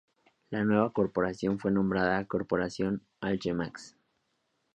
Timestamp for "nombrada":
1.69-2.25